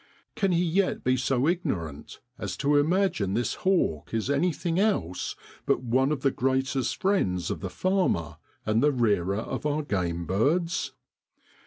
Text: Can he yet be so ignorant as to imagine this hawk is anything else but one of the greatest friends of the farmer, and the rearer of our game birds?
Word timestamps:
Can 0.35 0.51
he 0.51 0.63
yet 0.63 1.03
be 1.03 1.15
so 1.15 1.47
ignorant 1.47 2.21
as 2.39 2.57
to 2.57 2.75
imagine 2.77 3.35
this 3.35 3.53
hawk 3.61 4.15
is 4.15 4.31
anything 4.31 4.79
else 4.79 5.35
but 5.67 5.83
one 5.83 6.11
of 6.11 6.21
the 6.23 6.31
greatest 6.31 6.99
friends 6.99 7.51
of 7.51 7.59
the 7.59 7.69
farmer, 7.69 8.37
and 8.65 8.81
the 8.81 8.91
rearer 8.91 9.37
of 9.41 9.63
our 9.67 9.83
game 9.83 10.25
birds? 10.25 10.93